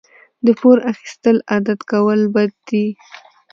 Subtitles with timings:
[0.45, 2.85] د پور اخیستل عادت کول بد دي.